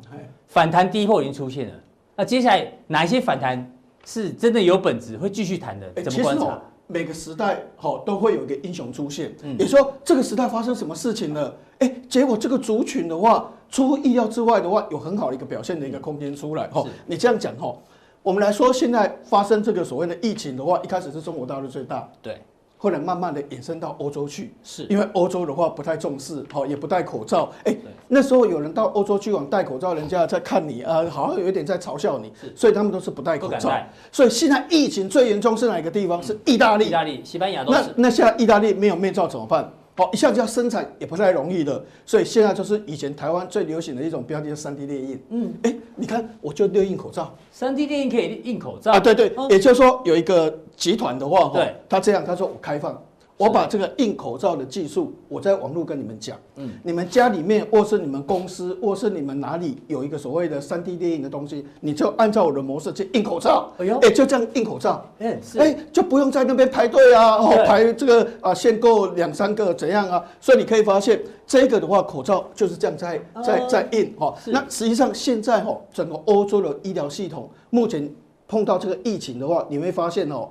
[0.47, 1.73] 反弹第一波已经出现了。
[2.15, 3.71] 那接下来哪一些反弹
[4.05, 6.03] 是真的有本质，会继续谈的？
[6.03, 6.61] 怎么观察？
[6.85, 11.55] 每个时代好都会有一个英雄出现，嗯、也说这个时代发生什么事情了？
[11.79, 16.67] 哎，结果这个族群的话，出乎意料之外的话，有很好的一个表现的一个空间出来。
[16.67, 17.75] 哈，你这样讲哈，
[18.21, 22.39] 我们来说现在发生这个所谓的疫情的话，一开始是中国大陆最大，对。
[22.77, 27.49] 后来慢慢的延伸到欧洲去，是因为欧洲的话不太重视，好也不戴口罩。
[27.63, 27.75] 哎，
[28.09, 33.71] 那时候有人到欧洲去往戴口罩，人家在看你啊，好像有一点在嘲笑你，所以他们都是不戴口罩。
[34.11, 36.21] 所以现在疫情最严重是哪个地方？
[36.21, 37.79] 是意大利、意大利、西班牙都是。
[37.79, 39.73] 那那现在意大利没有面罩怎么办？
[39.95, 45.23] 好，一下子要生产也不太容易的，所以现在就是以前台湾最流行的一种标的，就是三 D 列印。
[45.29, 48.99] 嗯，哎，你看我就列印口罩，三 D 列印可以印口罩啊？
[48.99, 52.99] 对对，也就是说有一个集团的话，对，他这样他说我开放。
[53.37, 56.37] 我把这个印口罩的技术，我在网络跟你们讲。
[56.55, 63.71] 嗯，你们家里面，或是你们公司，或是你们哪里有一个所谓的三 D 电影的东西，你就按照我的模式去印口罩。
[63.79, 65.03] 哎呦，哎，就这样印口罩。
[65.19, 70.23] 哎，是，哎，就不用在那边排队啊，哦，排这个啊，限购两三个怎样啊？
[70.39, 74.13] 所以你可以发现，这个的话，口罩就是这样在在在印。
[74.17, 78.09] 哈，那实际上现在哈，整个欧洲的医疗系统目前
[78.47, 80.49] 碰到这个疫情的话，你会发现哦，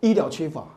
[0.00, 0.68] 医疗缺乏。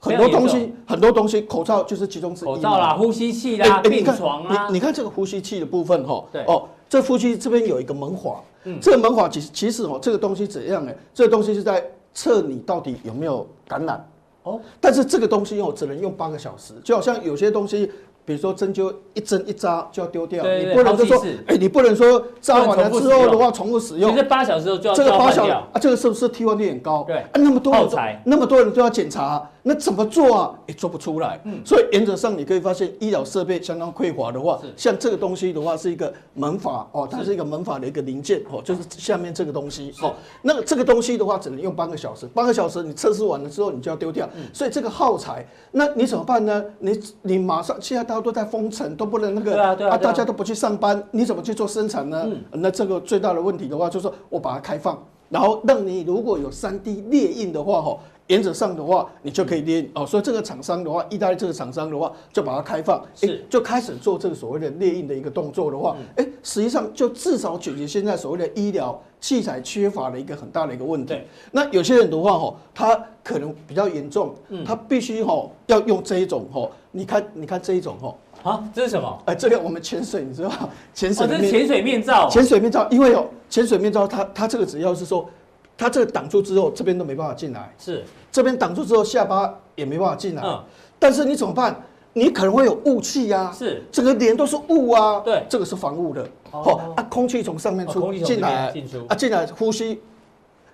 [0.00, 2.48] 很多东西，很多东西，口罩就是其中之一。
[2.48, 4.66] 口罩啦，呼吸器啦，病床啦。
[4.68, 8.34] 你你看这个呼吸器的部分哈，哦，这呼吸这边有一个门环，
[8.80, 10.92] 这个门环其实其实哦，这个东西怎样呢？
[11.12, 11.84] 这个东西是在
[12.14, 14.08] 测你到底有没有感染
[14.44, 14.60] 哦。
[14.80, 17.90] 但是这个东西哦，只能用八个小时，就好像有些东西。
[18.24, 24.10] 比如说针灸一针一扎就要丢掉，你不能就说，哎，你不能说扎完了之后的话重复使用。
[24.10, 27.04] 其实八小时后就要这个八小时啊，这个是不是替换率很高？
[27.04, 27.88] 对，啊，那么多人，
[28.26, 30.58] 那么多人都要检查，那怎么做啊？
[30.66, 31.38] 也做不出来。
[31.44, 40.14] 嗯，所以原则上你可以发现，医疗设备相当匮乏的话，像这个东西的话是一个门阀哦，它是一个门阀的一个零件哦，就是下面这个东西哦。
[40.40, 44.26] 那个这个东西的话，只能用半个小时，半个小时你测试完了之后，你就要丢掉。
[44.54, 46.64] 所以这个耗材，那你怎么办呢？
[46.78, 52.26] 你你马上现在大家都在封城，都不能那个啊大家都不去上班，你怎么去做生产呢？
[52.52, 54.98] 那这个最大的问题的话，就是说我把它开放。
[55.30, 60.06] 然后让你如果有三 D 列印的话，哈，原则上的话，你就可以列印哦。
[60.06, 71.14] 所以这个厂商的话，意大利这个厂商的话，就把它开放，是就开始做这个所谓的列印的一个动作的话，哎，实际上就至少解决现在所谓的医疗器材缺乏的一个很大的一个问题。
[71.50, 78.14] 那有些人的话，哈，他可能比较严重，他必须哈要用这一种哈，你看，你看这一种哈。
[78.44, 79.20] 啊，这是什么？
[79.24, 80.50] 哎，这个我们潜水，你知道
[80.94, 82.28] 潜水、哦、这是潜水面罩。
[82.30, 85.28] 潜水面罩，因为有潜水面罩，它它这个只要是说，
[85.76, 87.74] 它这个挡住之后，这边都没办法进来。
[87.76, 88.04] 是，
[88.38, 90.42] 这边挡住之后，下巴也没办法进来。
[90.44, 90.62] 嗯。
[90.96, 91.74] 但是你怎么办？
[92.12, 93.52] 你可能会有雾气呀。
[93.52, 93.82] 是。
[93.90, 95.18] 整个脸都是雾啊。
[95.24, 95.42] 对。
[95.48, 96.24] 这个是防雾的。
[96.52, 96.94] 哦。
[96.94, 98.72] 啊，空气从上面出进来。
[99.08, 100.00] 啊，进来呼吸，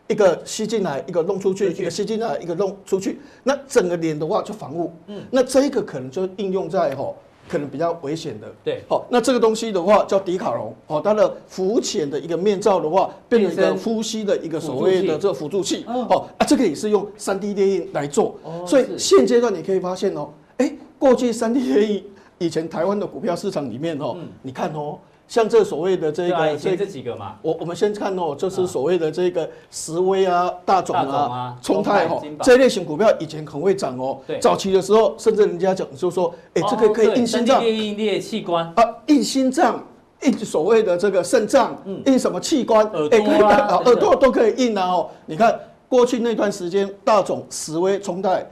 [0.08, 3.18] 一个吸进来，一个弄出去，一个吸进来，一个弄出去。
[3.42, 4.92] 那整个脸的话就防雾。
[5.06, 5.22] 嗯。
[5.30, 7.16] 那这一个可能就应用在吼。
[7.48, 22.04] 可能比较危险的，对，好，那这个东西的话叫迪卡龙，哦，它的浮潜的一个面罩的话，变成一个呼吸的一个所谓的这个辅助器，哦，啊，这个也是用 3D 电影来做，所以现阶段你可以发现哦，哎，过去 3D 电影
[22.38, 24.98] 以前台湾的股票市场里面哦，你看哦。
[25.26, 34.20] 像这所谓的这个这这几个嘛，我我们先看哦，就是所谓的这个石威啊、大总啊、冲泰哦，这一类型股票以前很会涨哦。
[34.40, 39.82] 早期的时候，甚至人家讲就说，哎，这个可以印心脏，印列器官啊，印心脏，
[40.22, 42.86] 印所谓的这个肾脏，印什么器官？
[42.88, 45.08] 耳朵啊，耳朵都可以印啊哦。
[45.26, 45.58] 你看
[45.88, 48.46] 过去那段时间，大总、石威、冲泰。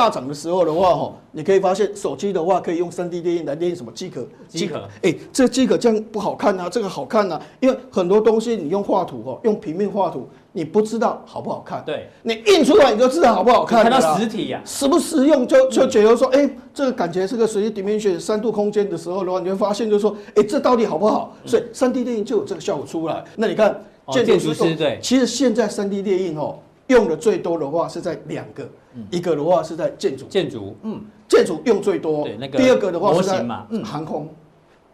[0.00, 4.26] 大涨的时候的话，哈，你可以发现手机的话可以用三 D 电影来电影什么机壳？
[4.48, 11.82] 机壳，哎，这机壳这样不好看啊，这个好看啊，因为很多东西你用画图哦，用平面画图，你不知道好不好看。
[11.84, 13.82] 对，你印出来你就知道好不好看。
[13.82, 21.36] 看到实体呀，实不实用就就觉得说，哎，这个感觉是个随机 dimension 三度空间的时候的话，你会发现就是说，哎，这到底好不好？
[21.44, 23.22] 所以三 D 电影就有这个效果出来。
[23.36, 23.78] 那你看
[24.10, 26.58] 建筑师对，其实现在三 D 电影哦。
[26.90, 28.68] 用的最多的话是在两个，
[29.10, 32.24] 一个的话是在建筑，建筑，嗯，建筑用最多。
[32.24, 33.42] 对，那个第二个的话是在
[33.82, 34.28] 航空，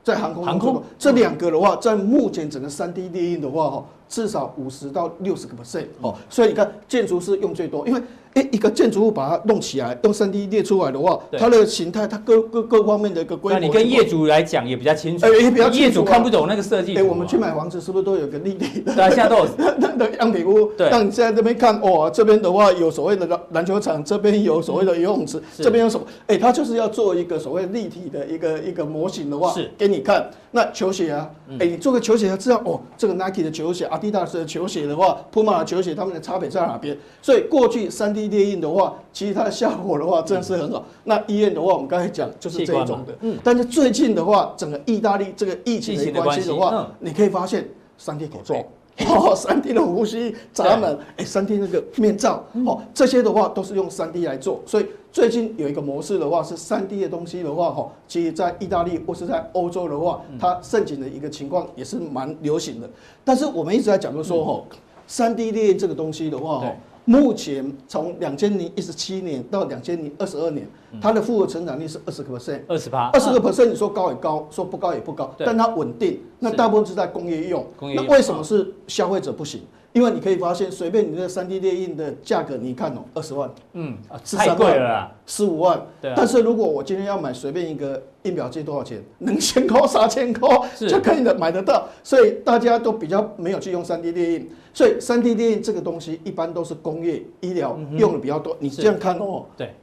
[0.04, 0.82] 在航空，航空？
[0.98, 6.14] 这两个的话，在目前整个三 D 列印的话，哈，至少五十到六十个 percent 哦。
[6.28, 8.00] 所以你看建筑是用最多，因为。
[8.36, 13.58] 哎，一个建筑物把它弄起来，用三 D 列出来的话，它的形态，它各各各方面的一个规模。
[13.58, 15.24] 那你跟业主来讲也比较清楚。
[15.24, 15.70] 哎，也比较。
[15.70, 16.94] 业主看不懂那个设计。
[16.96, 18.94] 哎，我们去买房子是不是都有个立体的？
[18.94, 19.46] 对啊，现在都有
[19.78, 20.66] 那那样品屋。
[20.76, 20.90] 对。
[20.90, 26.06] 让你现在这边看，哦，这边的话有所谓的篮篮球场，这边有所谓的游泳池，这边有什么？
[26.26, 30.30] 哎，它就是要做一个所谓立体的一个一个模型的话，是给你看。
[30.50, 36.96] 那球鞋啊，哎，你做个球鞋，要知道哦，这个 Nike 的球鞋、Adidas 的球鞋的话，Puma 的球鞋，它们的差别在哪边？
[37.22, 38.94] 所以过去 3D 列印的话。
[39.12, 40.84] 其实它的效果的话，真的是很好。
[41.04, 43.16] 那医院的话，我们刚才讲就是这一种的。
[43.22, 43.38] 嗯。
[43.42, 48.54] 但是最近的话，整个意大利这个疫情的关系的话，你可以发现三 D 口罩，
[49.08, 54.60] 哦，三 D 的呼吸闸门，哎，三 D 那个面罩，哦，这些的话都是用三 D 来做。
[54.66, 62.90] 所以最近有一个模式的话，是三 D 的东西的话，哈，其实在意大利或是在欧洲的话，它盛景的一个情况也是蛮流行的。
[63.24, 64.62] 但是我们一直在讲的说，哈，
[65.06, 66.76] 三 D 列印这个东西的话，哈。
[67.06, 70.68] 目前从两千零一十七年到两千零二十二年，
[71.00, 76.20] 它的复合成长率是二十个 percent，二十八，二十个 percent，你说高也高，说不高也不高，但它稳定。
[76.40, 79.62] 那大部分是在工业用，那为什么是消费者不行？
[79.96, 83.96] 因为你可以发现，随便你的三 D 列印的价格，你看哦，二十万，嗯，
[84.36, 85.80] 太贵了，十五万。
[86.02, 86.12] 对。
[86.14, 89.02] 但是如果我今天要买随便一个印表机，多少钱？
[89.20, 90.50] 两千块、三千块
[90.86, 91.88] 就可以的买得到。
[92.02, 94.50] 所以大家都比较没有去用三 D 列印。
[94.74, 98.54] 所以三 D 列印这个东西，一般都是工业、医疗用的比较多。
[98.60, 99.74] 你这样看哦，对，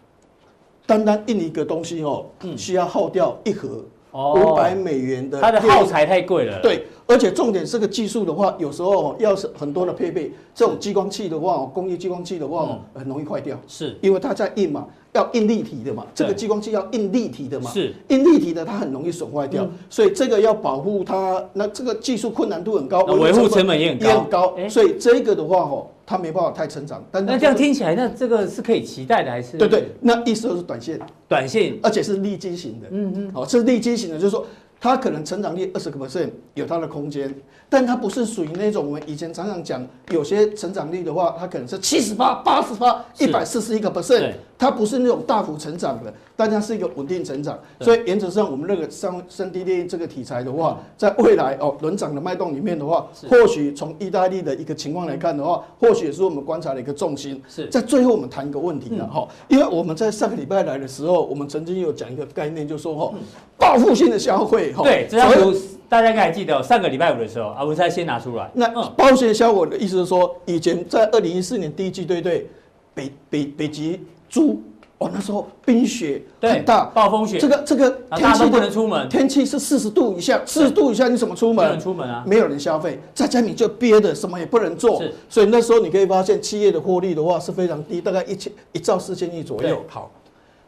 [0.86, 3.84] 单单印一个东西哦，需要耗掉一盒。
[4.14, 6.60] 五百美元的，它的耗材太贵了。
[6.62, 13.60] 对，而且重点这个技术的话，有时候要是很多的配备，这种激光器的话，工业激光器的话，很容易坏掉。
[13.68, 19.68] 是，因为它在印嘛，要印立体的嘛，这个激光器要印立体的嘛，是印立体的，它很容易损坏掉。
[19.90, 24.54] 所以这个要保护它，那这个技术困难度很高，维护成本也很高。
[24.70, 25.90] 所以这个的话，吼。
[26.06, 29.58] 它没办法太成长，但那这样听起来，那这个是可以期待的，还是？
[29.58, 34.46] 对对，那意思就是短线，短线，而且是利基型的，嗯嗯，好，是利基型的，就是说
[34.82, 37.34] 它可能成长率二十个 percent 有它的空间，
[37.74, 47.58] 但它不是属于那种我们以前常常讲，有些成长率的话，它可能是七十八、八十八、一百四十一个 percent，它不是那种大幅成长的，但它是一个稳定成长。
[47.80, 57.42] 所以原则上，我们那个三三 D 列印这个题材的话，在未来哦轮涨的脉动里面的话，或许从意大利的一个情况来看的话，或许也是我们观察的一个重心。
[57.50, 57.66] 是。
[57.70, 63.12] 在最后我们谈一个问题了哈，因为我们在上个礼拜来的时候，我们曾经有讲一个概念，就说哈
[63.58, 64.84] 报复性的消费哈。
[64.84, 65.52] 对，这张图
[65.90, 68.52] 大家应该还记得，上个礼拜五的时候，阿文塞先拿出来。
[68.54, 72.46] 那报复性的消费的意思是说，以前在二零一四年第一季，对对，
[72.94, 74.62] 北北北极猪，
[74.98, 81.66] 哦，那时候冰雪很大，暴风雪，这个这个天气不能出门，天气是四十度以下，四十度以下你怎么出门？
[81.66, 85.02] 不能出门啊，没有人消费，在家你就憋的，什么也不能做。
[85.30, 89.82] 所以那时候你可以发现，企业的获利的话是非常低，大概一千一兆四千亿左右。
[89.88, 90.12] 好，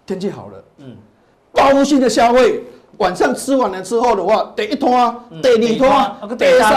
[0.05, 0.95] 天气好了，嗯，
[1.51, 2.63] 报复性的消费。
[2.97, 6.71] 晚上吃完了之后的话，第一摊、第二摊、第三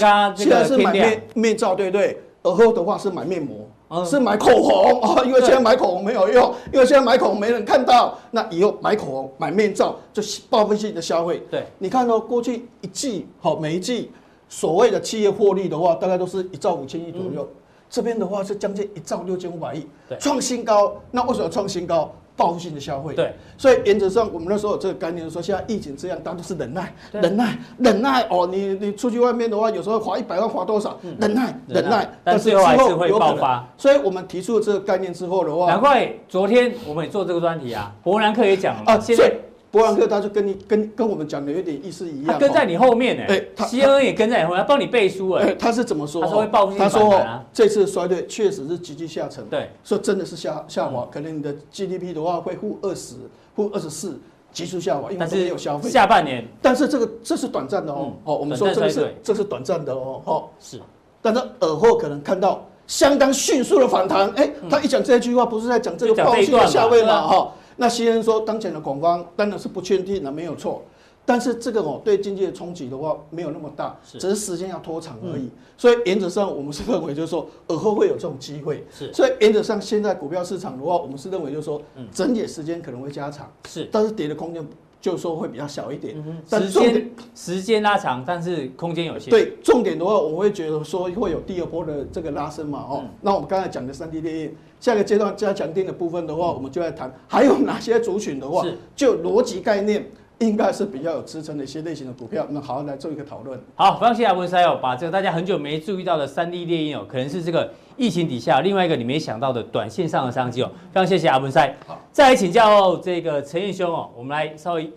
[0.00, 2.20] 摊，你现在是买面面罩，对不对？
[2.42, 8.16] 而后的话是买面膜，是买口红啊，因为现在买口红没有用，因为现在买口红没人看到。
[8.30, 11.42] 那以后买口红、买面罩，就报复性的消费。
[11.50, 14.10] 对，你看到过去一季，好，每一季
[14.48, 17.46] 所谓的企业获利的话，大概都是一兆五千亿左右。
[17.90, 19.86] 这边的话是将近一兆六千五百亿，
[20.18, 20.94] 创新高。
[21.10, 22.10] 那为什么创新高？
[22.40, 28.48] 报复性的消费，对，所以原则上我们那时候有这个概念说，现在疫情这样，大家都是忍耐，忍耐，忍耐哦。
[28.50, 30.98] 你你出去外面的话，有时候花一百万花多少？
[31.18, 33.68] 忍耐，忍耐，但是之后还是会爆发。
[33.76, 39.30] 所以我们提出了这个概念之后的话，难怪昨天我们也做这个专题啊，伯南克也讲了啊，现在。
[39.70, 46.22] 伯南克他就跟你跟跟我们讲的有点意思一样，他跟在你后面呢，哎，CNN 也跟在你后面，他帮你背书哎，他是怎么说？
[46.22, 47.26] 他说会报复性反弹啊。
[47.26, 53.14] 他说这次衰退确实是急剧下沉，对，说真的是下下滑，可能你的 GDP 的话会负二十、
[53.54, 54.18] 负二十四，
[54.52, 55.88] 急速下滑，因为没有消费。
[55.88, 60.80] 下半年，但是这个这是短暂的哦，哦，我们说这个是这是短暂的哦，哦，是，
[61.22, 67.52] 但是尔后可能看到相当迅速的反弹，哎，他一讲这句话，不是在讲这个报复性的下位嘛，哈。
[67.80, 70.82] 那西恩说，当前的恐慌当然是不确定的，没有错。
[71.24, 75.48] 但是这个哦，对经济的冲击的话，没有那么大，只是时间要拖长而已。
[75.78, 78.84] 所以原则上，我们是认为就是说，尔后会有这种机会。
[78.92, 79.10] 是。
[79.14, 81.80] 所以原则上，现在股票市场的话，我们是认为就是说，
[82.12, 83.50] 整体时间可能会加长。
[83.66, 83.88] 是。
[83.90, 84.62] 但是跌的空间
[85.00, 86.14] 就说会比较小一点。
[86.48, 89.30] 但时间时间拉长，但是空间有限。
[89.30, 92.78] 对，重点的话，我会觉得说会有第二波的这个拉升嘛。
[92.88, 93.04] 哦。
[93.20, 94.54] 那我们刚才讲的三 D 电影。
[94.80, 98.64] 下个阶段加强电的部分的话，我们就来谈还有哪些族群的话，
[98.96, 103.60] 就逻辑概念应该是比较有支撑的一些类型的股票，那好好来做一个讨论。
[103.74, 110.70] 好，非常谢谢阿文塞哦，把这个大家很久没注意到的三 D 猎鹰哦，可能是这个疫情底下另外一个你没想到的短线上的商机哦。
[110.92, 111.74] 非常谢谢阿文塞。
[111.86, 114.90] 好，再来请教这个陈彦兄哦，我们来稍微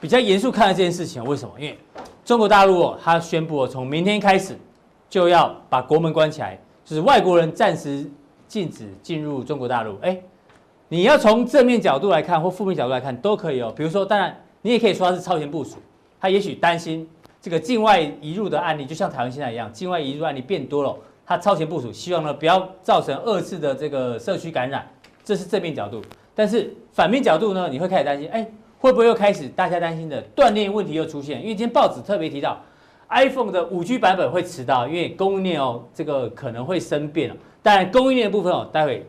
[0.00, 1.54] 比较严肃看待这件事情，为什么？
[1.58, 1.78] 因为
[2.24, 4.56] 中国大陆哦，他宣布哦，从明天开始
[5.08, 8.10] 就要把国门关起来，就是外国人暂时。
[8.50, 10.20] 禁止进入中国大陆，哎，
[10.88, 13.72] 你要从正面角度来看或负面角度来看都可以哦。
[13.76, 15.76] 比如说，当然你也可以说它是超前部署，
[16.20, 17.08] 他也许担心
[17.40, 20.94] 这个境外移入的案例，就像台湾现在一样，境外移入案例变多了，
[21.24, 24.86] 他超前部署，希望呢不要造成二次的这个社区感染，
[25.24, 26.02] 这是正面角度。
[26.34, 28.46] 但是反面角度呢，你会开始担心，哎，
[28.78, 31.40] 会不会又开始大家担心的断链问题又出现？
[31.40, 32.60] 因为今天报纸特别提到
[33.08, 37.36] ，iPhone 的五 G 版本会迟到，因为供应链哦，这个可能会生变了。
[37.62, 39.06] 但供应链部分哦，待会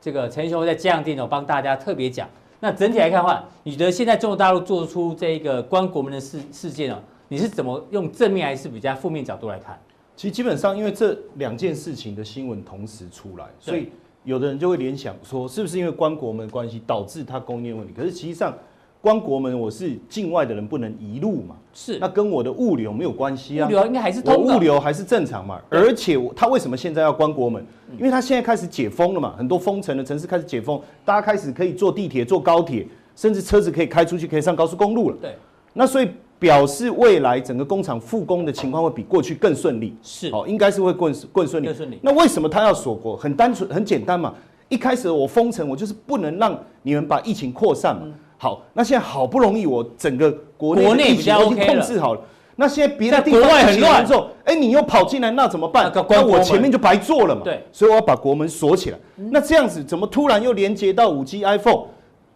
[0.00, 2.28] 这个陈雄在这样电脑帮大家特别讲。
[2.64, 9.76] 那整体来看的话，你觉得现在中国大陆做出这个关国门的事事件哦，你是怎么用正面还是比较负面角度来看？
[10.14, 13.90] 其实基本上，因为这两件事情的新闻同时出来，所以
[14.22, 17.92] 有的人就会联想说，是不是因为关国门关系导致它供应链问题？
[17.92, 18.56] 可是实际上。
[19.02, 21.56] 关国门，我是境外的人不能移入嘛？
[21.74, 23.66] 是，那跟我的物流没有关系啊。
[23.66, 25.60] 物流应该还是通的，物流还是正常嘛。
[25.68, 27.66] 而且他为什么现在要关国门？
[27.98, 32.86] 因为他现在开始解封了嘛，很多封城的城市开始解封，大家开始可以坐地铁、坐高铁，
[33.16, 35.16] 甚至车子可以开出去，可以上高速公路了。
[35.20, 35.34] 对，
[35.72, 39.96] 那所以表示未来整个工厂复工的情况会比过去更顺利。
[40.00, 41.66] 是，哦，应该是会更更顺利。
[41.66, 41.98] 更顺利。
[42.02, 43.16] 那为什么他要锁国？
[43.16, 44.32] 很单纯，很简单嘛。
[44.68, 48.06] 一开始我封城，我就是不能让你们把疫情扩散嘛。
[48.42, 52.20] 好，那现在好不容易我整个国内的疫情都已经控制好了，
[52.56, 55.92] 那现在别的地方很乱之后，哎，你又跑进来，那怎么办？
[55.94, 57.42] 那我前面就白做了嘛。
[57.44, 58.98] 对，所以我要把国门锁起来。
[59.14, 61.84] 那这样子怎么突然又连接到五 G iPhone？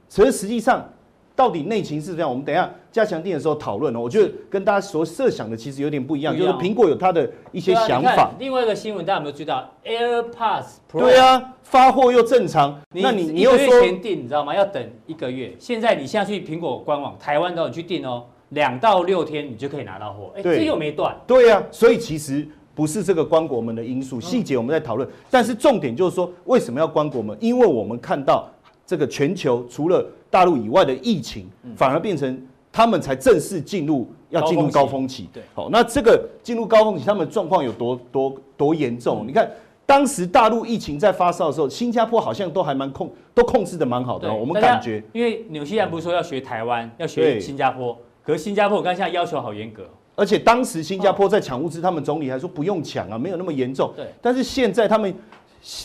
[0.09, 0.89] 所以实际上。
[1.37, 2.29] 到底内情是这样？
[2.29, 4.01] 我们等一下加强錠的时候讨论哦。
[4.01, 8.33] 我觉得跟大家所设想的其实有点不一样，就是苹果有它的一些想法。
[8.39, 11.01] 另外一个新闻大家有没有注意到？AirPods Pro。
[11.01, 12.81] 对啊，发货又正常。
[12.91, 14.55] 那你你又说前订，你知道吗？
[14.55, 15.55] 要等一个月。
[15.59, 18.25] 现在你现在去苹果官网，台湾都有去订哦。
[18.51, 21.15] 两到六天你就可以拿到货，哎，对这又没断。
[21.27, 22.47] 对呀、啊，所以其实
[22.77, 25.07] 不是这个关国门的因素，细节我们在讨论。
[25.29, 27.37] 但是重点就是说，为什么要关国门？
[27.41, 28.49] 因为我们看到
[28.87, 35.29] 这个全球除了大陆以外的疫情，反而变成他们才正式进入要进入高峰期。
[35.33, 39.25] 对，好，那这个进入高峰期，他们状况有多多多严重？
[39.27, 39.51] 你看。
[39.89, 44.35] 当时大陆疫情在发烧的时候，新加坡好像都还蛮控，都控制的蛮好的。
[44.35, 49.85] 我们感觉，因为纽西兰不是说要学台湾，要学新加坡，可是新加坡我看现在要求好严格。
[50.17, 53.93] 而且当时新加坡在抢物资，他们总理还说不用抢啊，没有那么严重。
[53.95, 54.07] 对。
[54.21, 55.15] 但是现在他们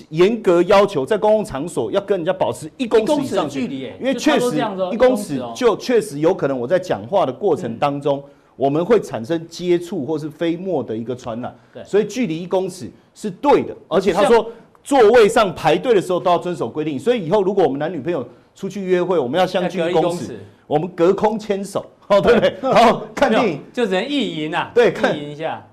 [0.09, 4.57] 严格要求在公共场所要跟人家保持一公尺以上距离，因为确实
[4.91, 8.23] 一公尺就确实有可能我在讲话的过程当中。
[8.57, 13.75] 我们会产生接触或是飞沫的一个传染，所以距离一公尺是对的。
[13.87, 14.45] 而且他说
[14.83, 22.53] 座位上排队的时候都要遵守规定，所以以后如果我们男女朋友出去约会，我们要相距一公尺，我们隔空牵手，哦，对不对？
[22.61, 25.65] 然后看电影就只能意淫啊，对，看一下，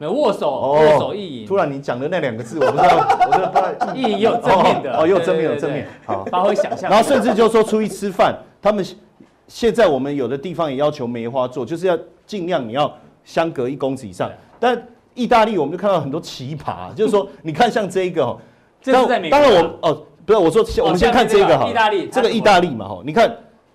[0.00, 1.46] 没有握手，握手意淫。
[1.46, 2.96] 突然你讲的那两个字，我不知道，
[3.26, 6.90] 我不知道意淫也有正面的，哦，有正面有正面，好，发挥想象。
[6.90, 8.82] 然后甚至就说出去吃饭，他们
[9.46, 12.90] 现在我们有的地方也要求梅花座，就是要尽量你要。
[13.22, 14.82] 相隔一公尺以上，但
[15.14, 18.34] 意大利我们就看到很多奇葩，就是说， 你看像这一个哈，
[18.80, 19.38] 这是在美国。
[19.38, 23.30] 当然我哦，不是我说，我们先看这个哈，意大利这个意大利嘛哈，你看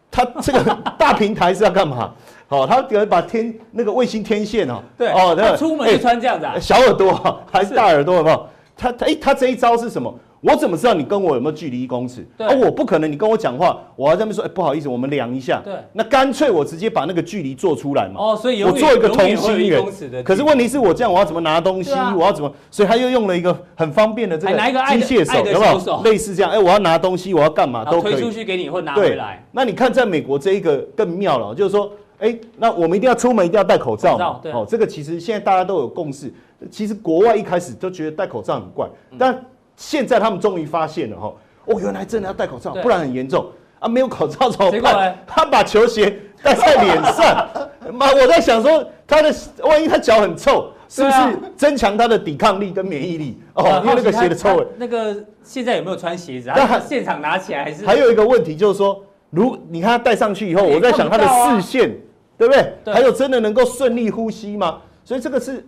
[0.10, 2.12] 它这个 大平台是要干嘛？
[2.48, 8.50] 好，他可能把天那个卫星天线哦，对哦，他出门就穿这样子啊，小耳朵还是大耳朵好不好？
[8.78, 10.14] 他他哎，他这一招是什么？
[10.42, 12.24] 我怎么知道你跟我有没有距离一公尺？
[12.62, 15.60] 我不可能，你跟我讲话，我还在那边说，哎，不好意思，我们量一下。
[15.66, 18.20] 对，那干脆我直接把那个距离做出来嘛。
[18.20, 19.84] 哦，所以我做一个同心圆。
[20.24, 21.92] 可是问题是我这样，我要怎么拿东西？
[22.16, 22.54] 我要怎么？
[22.70, 26.02] 所以他又用了一个很方便的这个机械手，有没有？
[26.04, 28.14] 类似这样，哎，我要拿东西，我要干嘛都可以。
[28.14, 29.44] 推出去给你或拿回来。
[29.52, 31.90] 那你看，在美国这一个更妙了，就是说，
[32.20, 34.42] 哎，那我们一定要出门，一定要戴口罩嘛。
[34.54, 36.34] 哦，这个其实现在大家都有共识。
[36.72, 38.88] 其实国外一开始都觉得戴口罩很怪，
[39.20, 39.40] 但
[39.76, 41.34] 现在他们终于发现了哈，
[41.66, 43.46] 哦，原来真的要戴口罩，不然很严重
[43.80, 43.90] 啊！
[43.90, 45.18] 没有口罩怎么办？
[45.28, 47.48] 他把球鞋戴在脸上，
[47.94, 51.18] 妈，我在想说，他的万一他脚很臭，是不是
[51.58, 53.38] 增强他的抵抗力跟免疫力？
[53.54, 54.66] 哦，因为那个鞋的臭味。
[54.78, 56.50] 那个现在有没有穿鞋子？
[56.50, 57.86] 他现场拿起来还是？
[57.86, 61.96] 还有一个问题就是说，如你看他戴上去以后，我在想他的视线，
[62.38, 62.94] 对不对？
[62.94, 64.82] 还有真的能够顺利呼吸吗？
[65.04, 65.66] 所以这个是。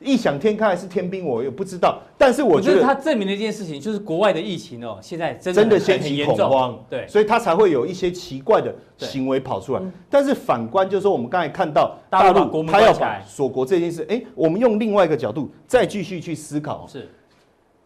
[0.00, 2.00] 异想天开还是天兵，我也不知道。
[2.16, 9.82] 但是我觉得他证明了一件事情，就是国外的疫情哦，现在真的真的掀起恐慌，对，所以他才会有一些奇怪的行为跑出来。
[10.08, 16.86] 但是反观就是说，我们刚才看到大陆他要把锁国这件事，哎，我们用另外一个角度再继续去思考。
[16.86, 17.08] 是，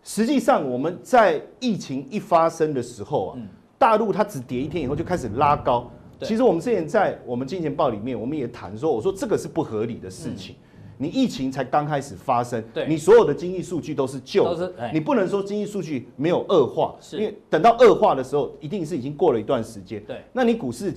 [0.03, 3.39] 实际上我们在疫情一发生的时候啊，
[3.83, 5.91] 大陆它只跌一天以后就开始拉高。
[6.21, 10.55] 其实我们之前在我们金钱报里面，我们也谈说，我说这个是不合理的事情。
[10.99, 20.01] 你疫情才刚开始发生，你所有的经济数据都是旧的，你不能说经济数据没有恶化，因为等到恶化的时候，一定是已经过了一段时间。
[20.05, 20.89] 对，那你股市